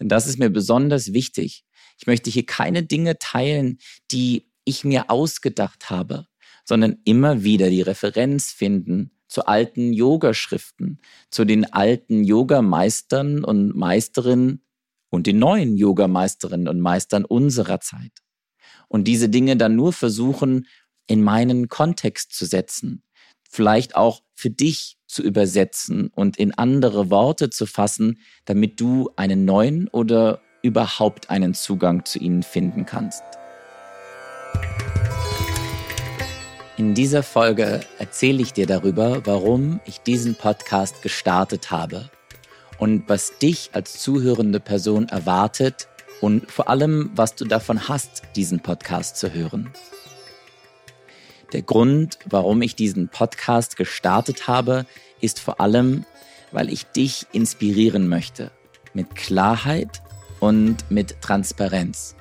[0.00, 1.64] Denn das ist mir besonders wichtig.
[1.98, 3.78] Ich möchte hier keine Dinge teilen,
[4.10, 6.26] die ich mir ausgedacht habe,
[6.64, 11.00] sondern immer wieder die Referenz finden zu alten Yogaschriften,
[11.30, 14.62] zu den alten Yogameistern und Meisterinnen
[15.10, 18.12] und den neuen Yogameisterinnen und Meistern unserer Zeit.
[18.88, 20.66] Und diese Dinge dann nur versuchen,
[21.06, 23.02] in meinen Kontext zu setzen,
[23.48, 29.44] vielleicht auch für dich zu übersetzen und in andere Worte zu fassen, damit du einen
[29.44, 33.22] neuen oder überhaupt einen Zugang zu ihnen finden kannst.
[36.76, 42.08] In dieser Folge erzähle ich dir darüber, warum ich diesen Podcast gestartet habe
[42.78, 45.88] und was dich als zuhörende Person erwartet
[46.20, 49.72] und vor allem, was du davon hast, diesen Podcast zu hören.
[51.52, 54.84] Der Grund, warum ich diesen Podcast gestartet habe,
[55.22, 56.04] ist vor allem,
[56.52, 58.50] weil ich dich inspirieren möchte.
[58.92, 60.02] Mit Klarheit
[60.40, 62.16] und mit Transparenz.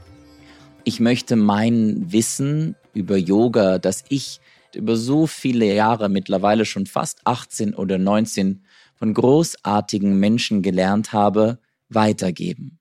[0.86, 4.40] Ich möchte mein Wissen über Yoga, das ich
[4.74, 8.64] über so viele Jahre, mittlerweile schon fast 18 oder 19,
[8.96, 12.80] von großartigen Menschen gelernt habe, weitergeben.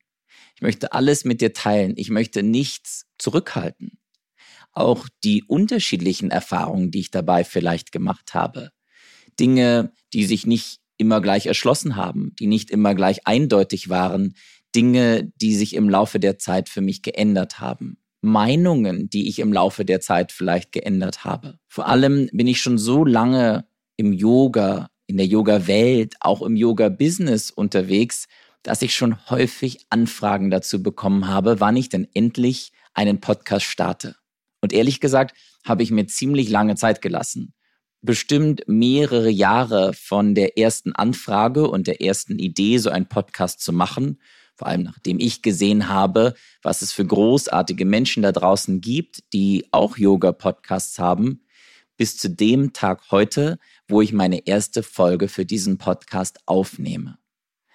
[0.54, 1.94] Ich möchte alles mit dir teilen.
[1.96, 3.98] Ich möchte nichts zurückhalten.
[4.76, 8.72] Auch die unterschiedlichen Erfahrungen, die ich dabei vielleicht gemacht habe.
[9.40, 14.34] Dinge, die sich nicht immer gleich erschlossen haben, die nicht immer gleich eindeutig waren,
[14.74, 17.96] Dinge, die sich im Laufe der Zeit für mich geändert haben.
[18.20, 21.58] Meinungen, die ich im Laufe der Zeit vielleicht geändert habe.
[21.68, 23.66] Vor allem bin ich schon so lange
[23.96, 28.26] im Yoga, in der Yoga-Welt, auch im Yoga-Business unterwegs,
[28.62, 34.16] dass ich schon häufig Anfragen dazu bekommen habe, wann ich denn endlich einen Podcast starte.
[34.66, 37.54] Und ehrlich gesagt, habe ich mir ziemlich lange Zeit gelassen.
[38.02, 43.72] Bestimmt mehrere Jahre von der ersten Anfrage und der ersten Idee, so einen Podcast zu
[43.72, 44.18] machen
[44.56, 49.68] vor allem nachdem ich gesehen habe, was es für großartige Menschen da draußen gibt, die
[49.70, 51.42] auch Yoga-Podcasts haben,
[51.98, 57.18] bis zu dem Tag heute, wo ich meine erste Folge für diesen Podcast aufnehme.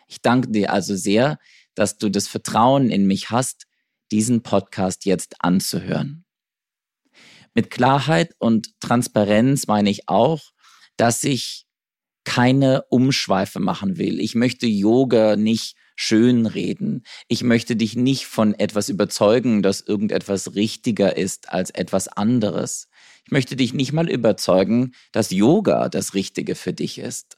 [0.07, 1.39] Ich danke dir also sehr,
[1.75, 3.67] dass du das Vertrauen in mich hast,
[4.11, 6.25] diesen Podcast jetzt anzuhören.
[7.53, 10.51] Mit Klarheit und Transparenz meine ich auch,
[10.97, 11.66] dass ich
[12.23, 14.19] keine Umschweife machen will.
[14.19, 17.03] Ich möchte Yoga nicht schönreden.
[17.28, 22.88] Ich möchte dich nicht von etwas überzeugen, dass irgendetwas richtiger ist als etwas anderes.
[23.25, 27.38] Ich möchte dich nicht mal überzeugen, dass Yoga das Richtige für dich ist.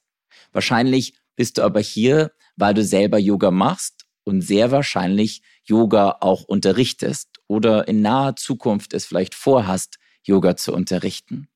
[0.52, 6.44] Wahrscheinlich bist du aber hier, weil du selber Yoga machst und sehr wahrscheinlich Yoga auch
[6.44, 11.48] unterrichtest oder in naher Zukunft es vielleicht vorhast, Yoga zu unterrichten.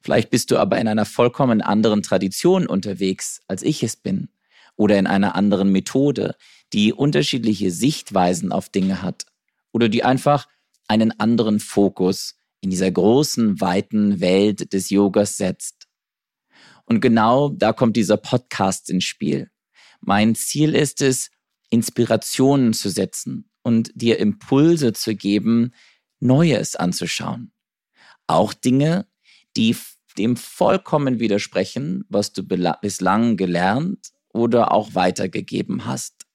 [0.00, 4.28] Vielleicht bist du aber in einer vollkommen anderen Tradition unterwegs, als ich es bin
[4.76, 6.36] oder in einer anderen Methode,
[6.72, 9.26] die unterschiedliche Sichtweisen auf Dinge hat
[9.72, 10.48] oder die einfach
[10.88, 15.86] einen anderen Fokus in dieser großen, weiten Welt des Yogas setzt.
[16.84, 19.50] Und genau da kommt dieser Podcast ins Spiel.
[20.00, 21.30] Mein Ziel ist es,
[21.70, 25.72] Inspirationen zu setzen und dir Impulse zu geben,
[26.20, 27.53] Neues anzuschauen.
[28.26, 29.06] Auch Dinge,
[29.56, 29.76] die
[30.16, 36.26] dem vollkommen widersprechen, was du bislang gelernt oder auch weitergegeben hast.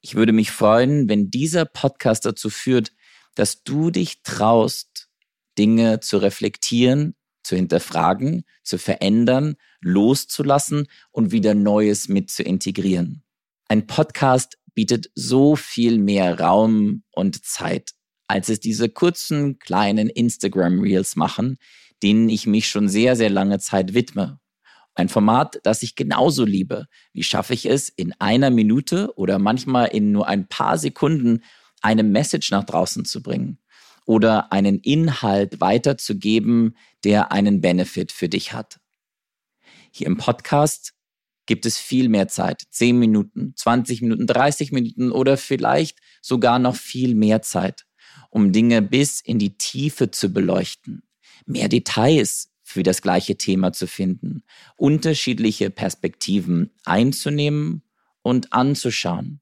[0.00, 2.92] Ich würde mich freuen, wenn dieser Podcast dazu führt,
[3.34, 5.08] dass du dich traust,
[5.56, 13.22] Dinge zu reflektieren, zu hinterfragen, zu verändern, loszulassen und wieder Neues mit zu integrieren.
[13.68, 17.92] Ein Podcast bietet so viel mehr Raum und Zeit,
[18.28, 21.56] als es diese kurzen, kleinen Instagram-Reels machen,
[22.02, 24.38] denen ich mich schon sehr, sehr lange Zeit widme
[24.98, 26.86] ein Format, das ich genauso liebe.
[27.12, 31.44] Wie schaffe ich es, in einer Minute oder manchmal in nur ein paar Sekunden
[31.80, 33.60] eine Message nach draußen zu bringen
[34.06, 38.80] oder einen Inhalt weiterzugeben, der einen Benefit für dich hat.
[39.92, 40.94] Hier im Podcast
[41.46, 42.64] gibt es viel mehr Zeit.
[42.70, 47.86] 10 Minuten, 20 Minuten, 30 Minuten oder vielleicht sogar noch viel mehr Zeit,
[48.30, 51.02] um Dinge bis in die Tiefe zu beleuchten.
[51.46, 54.42] Mehr Details für das gleiche Thema zu finden,
[54.76, 57.82] unterschiedliche Perspektiven einzunehmen
[58.22, 59.40] und anzuschauen.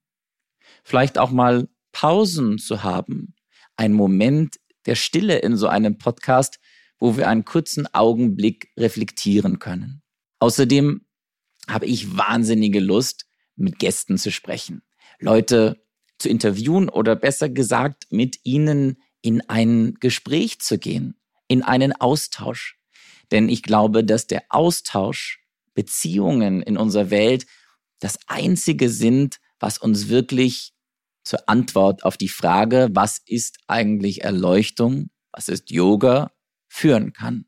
[0.85, 3.35] Vielleicht auch mal Pausen zu haben,
[3.77, 6.61] ein Moment der Stille in so einem Podcast,
[6.99, 10.03] wo wir einen kurzen Augenblick reflektieren können.
[10.39, 11.05] Außerdem
[11.69, 13.27] habe ich wahnsinnige Lust,
[13.57, 14.83] mit Gästen zu sprechen,
[15.19, 15.83] Leute
[16.19, 21.17] zu interviewen oder besser gesagt, mit ihnen in ein Gespräch zu gehen,
[21.49, 22.79] in einen Austausch.
[23.31, 25.43] Denn ich glaube, dass der Austausch,
[25.75, 27.47] Beziehungen in unserer Welt
[27.99, 30.73] das Einzige sind, was uns wirklich
[31.23, 36.33] zur Antwort auf die Frage, was ist eigentlich Erleuchtung, was ist Yoga,
[36.69, 37.47] führen kann.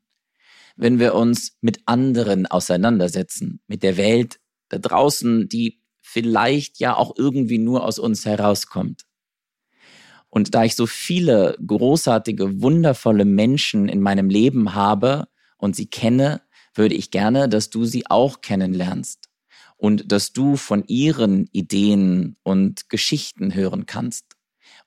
[0.75, 4.39] Wenn wir uns mit anderen auseinandersetzen, mit der Welt
[4.69, 5.81] da draußen, die
[6.11, 9.05] vielleicht ja auch irgendwie nur aus uns herauskommt.
[10.29, 15.27] Und da ich so viele großartige, wundervolle Menschen in meinem Leben habe
[15.57, 16.41] und sie kenne,
[16.73, 19.29] würde ich gerne, dass du sie auch kennenlernst
[19.77, 24.25] und dass du von ihren Ideen und Geschichten hören kannst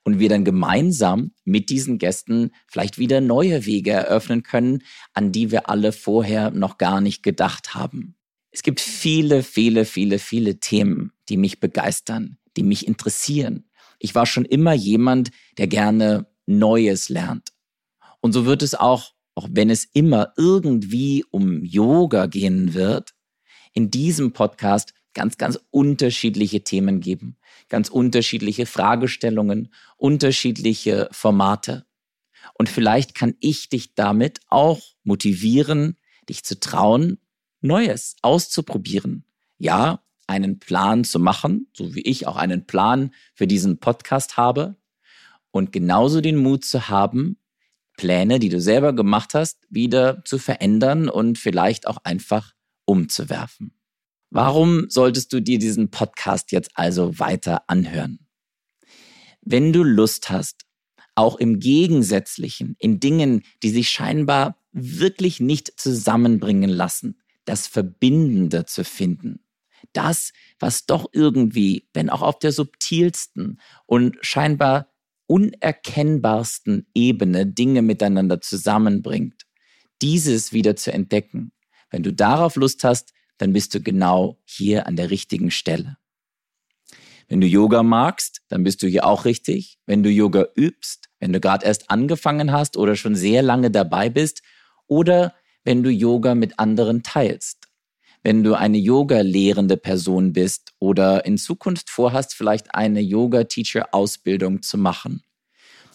[0.05, 4.83] und wir dann gemeinsam mit diesen Gästen vielleicht wieder neue Wege eröffnen können,
[5.13, 8.17] an die wir alle vorher noch gar nicht gedacht haben.
[8.53, 13.71] Es gibt viele, viele, viele, viele Themen, die mich begeistern, die mich interessieren.
[13.99, 17.53] Ich war schon immer jemand, der gerne Neues lernt.
[18.21, 23.15] Und so wird es auch, auch wenn es immer irgendwie um Yoga gehen wird,
[23.73, 27.37] in diesem Podcast ganz, ganz unterschiedliche Themen geben,
[27.69, 31.87] ganz unterschiedliche Fragestellungen, unterschiedliche Formate.
[32.55, 35.97] Und vielleicht kann ich dich damit auch motivieren,
[36.29, 37.19] dich zu trauen,
[37.61, 39.25] Neues auszuprobieren.
[39.59, 44.77] Ja, einen Plan zu machen, so wie ich auch einen Plan für diesen Podcast habe.
[45.51, 47.37] Und genauso den Mut zu haben,
[47.97, 52.53] Pläne, die du selber gemacht hast, wieder zu verändern und vielleicht auch einfach
[52.87, 53.75] umzuwerfen.
[54.31, 58.27] Warum solltest du dir diesen Podcast jetzt also weiter anhören?
[59.43, 60.65] Wenn du Lust hast,
[61.15, 68.85] auch im Gegensätzlichen, in Dingen, die sich scheinbar wirklich nicht zusammenbringen lassen, das Verbindende zu
[68.85, 69.42] finden.
[69.93, 74.89] Das, was doch irgendwie, wenn auch auf der subtilsten und scheinbar
[75.27, 79.47] unerkennbarsten Ebene Dinge miteinander zusammenbringt,
[80.03, 81.53] dieses wieder zu entdecken.
[81.91, 85.97] Wenn du darauf Lust hast, dann bist du genau hier an der richtigen Stelle.
[87.29, 89.79] Wenn du Yoga magst, dann bist du hier auch richtig.
[89.87, 94.11] Wenn du Yoga übst, wenn du gerade erst angefangen hast oder schon sehr lange dabei
[94.11, 94.43] bist
[94.87, 97.69] oder wenn du Yoga mit anderen teilst.
[98.23, 105.23] Wenn du eine Yoga-lehrende Person bist oder in Zukunft vorhast, vielleicht eine Yoga-Teacher-Ausbildung zu machen.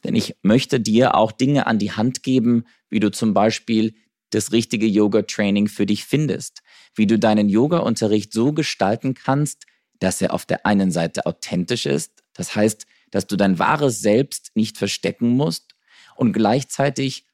[0.04, 3.94] Denn ich möchte dir auch Dinge an die Hand geben, wie du zum Beispiel
[4.32, 6.62] das richtige Yoga-Training für dich findest,
[6.96, 9.66] wie du deinen Yoga-Unterricht so gestalten kannst,
[10.00, 14.52] dass er auf der einen Seite authentisch ist, das heißt, dass du dein wahres Selbst
[14.54, 15.76] nicht verstecken musst
[16.16, 17.26] und gleichzeitig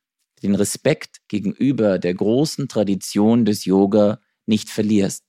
[0.44, 5.24] den Respekt gegenüber der großen Tradition des Yoga nicht verlierst.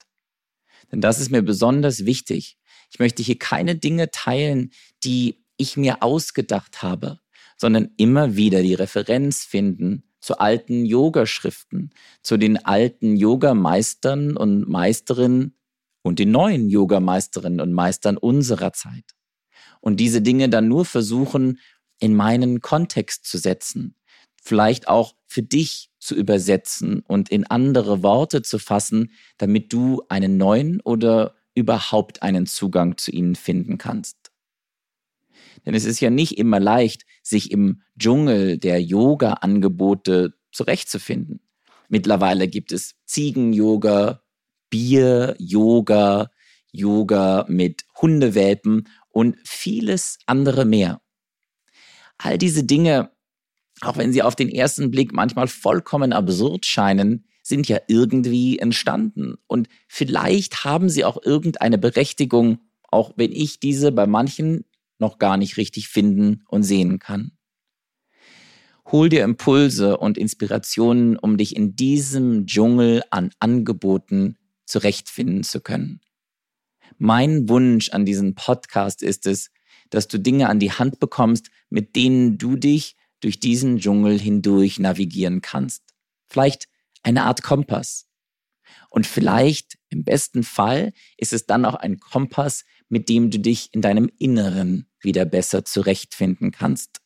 [0.93, 2.59] Denn das ist mir besonders wichtig.
[2.91, 4.71] Ich möchte hier keine Dinge teilen,
[5.03, 7.19] die ich mir ausgedacht habe,
[7.57, 11.91] sondern immer wieder die Referenz finden zu alten Yogaschriften,
[12.23, 15.57] zu den alten Yogameistern und Meisterinnen
[16.03, 19.05] und den neuen Yogameisterinnen und Meistern unserer Zeit.
[19.81, 21.59] Und diese Dinge dann nur versuchen,
[21.99, 23.97] in meinen Kontext zu setzen,
[24.43, 30.37] vielleicht auch für dich zu übersetzen und in andere Worte zu fassen, damit du einen
[30.37, 34.17] neuen oder überhaupt einen Zugang zu ihnen finden kannst.
[35.65, 41.41] Denn es ist ja nicht immer leicht, sich im Dschungel der Yoga-Angebote zurechtzufinden.
[41.89, 44.23] Mittlerweile gibt es Ziegen-Yoga,
[44.69, 46.31] Bier-Yoga,
[46.71, 51.01] Yoga mit Hundewelpen und vieles andere mehr.
[52.19, 53.14] All diese Dinge
[53.81, 59.37] auch wenn sie auf den ersten Blick manchmal vollkommen absurd scheinen, sind ja irgendwie entstanden.
[59.47, 62.59] Und vielleicht haben sie auch irgendeine Berechtigung,
[62.91, 64.65] auch wenn ich diese bei manchen
[64.99, 67.33] noch gar nicht richtig finden und sehen kann.
[68.91, 76.01] Hol dir Impulse und Inspirationen, um dich in diesem Dschungel an Angeboten zurechtfinden zu können.
[76.99, 79.51] Mein Wunsch an diesem Podcast ist es,
[79.91, 84.79] dass du Dinge an die Hand bekommst, mit denen du dich durch diesen Dschungel hindurch
[84.79, 85.83] navigieren kannst.
[86.27, 86.69] Vielleicht
[87.03, 88.07] eine Art Kompass.
[88.91, 93.71] Und vielleicht, im besten Fall, ist es dann auch ein Kompass, mit dem du dich
[93.73, 97.01] in deinem Inneren wieder besser zurechtfinden kannst.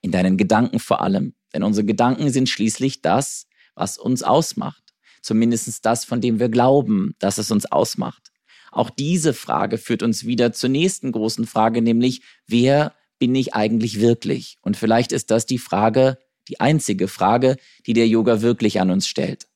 [0.00, 1.34] In deinen Gedanken vor allem.
[1.52, 4.94] Denn unsere Gedanken sind schließlich das, was uns ausmacht.
[5.22, 8.30] Zumindest das, von dem wir glauben, dass es uns ausmacht.
[8.72, 14.00] Auch diese Frage führt uns wieder zur nächsten großen Frage, nämlich wer bin ich eigentlich
[14.00, 14.56] wirklich?
[14.62, 19.06] Und vielleicht ist das die Frage, die einzige Frage, die der Yoga wirklich an uns
[19.06, 19.46] stellt.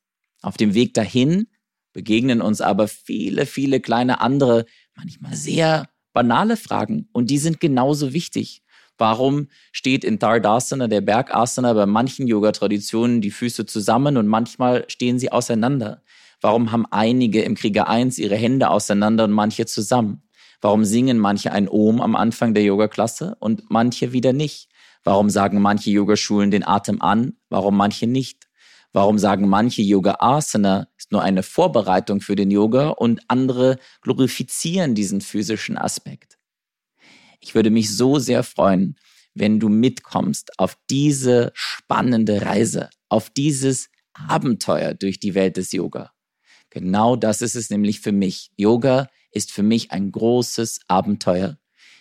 [0.43, 1.49] Auf dem Weg dahin
[1.93, 8.13] begegnen uns aber viele, viele kleine andere, manchmal sehr banale Fragen und die sind genauso
[8.13, 8.63] wichtig.
[8.99, 15.19] Warum steht in Tardasana, der Bergasana, bei manchen Yoga-Traditionen die Füße zusammen und manchmal stehen
[15.19, 16.03] sie auseinander?
[16.41, 20.24] Warum haben einige im Krieger 1 ihre Hände auseinander und manche zusammen?
[20.65, 24.71] Warum singen manche ein Om am Anfang der Yoga-Klasse und manche wieder nicht?
[25.03, 28.49] Warum sagen manche Yogaschulen den Atem an, warum manche nicht?
[28.91, 34.95] Warum sagen manche Yoga Asana ist nur eine Vorbereitung für den Yoga und andere glorifizieren
[34.95, 36.39] diesen physischen Aspekt?
[37.41, 38.97] Ich würde mich so sehr freuen,
[39.35, 46.13] wenn du mitkommst auf diese spannende Reise, auf dieses Abenteuer durch die Welt des Yoga.
[46.71, 48.51] Genau das ist es nämlich für mich.
[48.57, 51.59] Yoga ist für mich ein großes Abenteuer,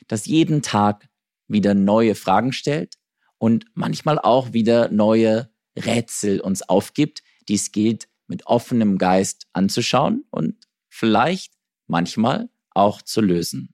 [0.08, 1.10] das jeden Tag
[1.48, 2.96] wieder neue Fragen stellt
[3.38, 10.26] und manchmal auch wieder neue Rätsel uns aufgibt, die es gilt mit offenem Geist anzuschauen
[10.32, 10.56] und
[10.90, 11.54] vielleicht
[11.88, 13.74] manchmal auch zu lösen.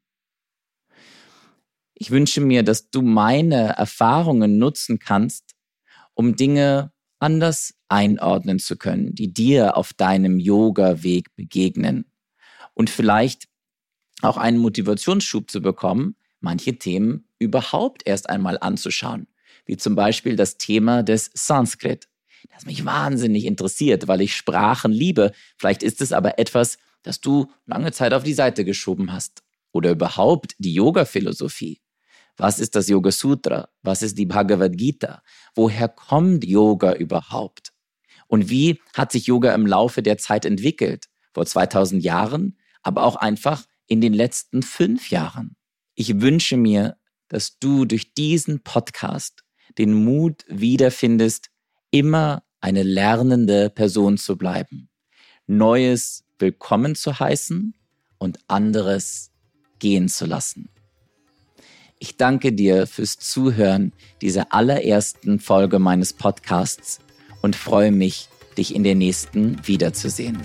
[1.93, 5.55] Ich wünsche mir, dass du meine Erfahrungen nutzen kannst,
[6.13, 12.05] um Dinge anders einordnen zu können, die dir auf deinem Yoga-Weg begegnen.
[12.73, 13.48] Und vielleicht
[14.21, 19.27] auch einen Motivationsschub zu bekommen, manche Themen überhaupt erst einmal anzuschauen,
[19.65, 22.07] wie zum Beispiel das Thema des Sanskrit,
[22.53, 25.31] das mich wahnsinnig interessiert, weil ich Sprachen liebe.
[25.57, 29.43] Vielleicht ist es aber etwas, das du lange Zeit auf die Seite geschoben hast.
[29.71, 31.81] Oder überhaupt die Yoga-Philosophie.
[32.37, 33.69] Was ist das Yoga Sutra?
[33.83, 35.21] Was ist die Bhagavad Gita?
[35.55, 37.73] Woher kommt Yoga überhaupt?
[38.27, 41.07] Und wie hat sich Yoga im Laufe der Zeit entwickelt?
[41.33, 45.57] Vor 2000 Jahren, aber auch einfach in den letzten fünf Jahren.
[45.95, 46.95] Ich wünsche mir,
[47.27, 49.43] dass du durch diesen Podcast
[49.77, 51.49] den Mut wiederfindest,
[51.91, 54.89] immer eine lernende Person zu bleiben,
[55.47, 57.73] Neues willkommen zu heißen
[58.19, 59.31] und anderes
[59.79, 60.69] gehen zu lassen.
[61.97, 63.91] Ich danke dir fürs Zuhören
[64.21, 66.99] dieser allerersten Folge meines Podcasts
[67.41, 70.37] und freue mich, dich in der nächsten wiederzusehen.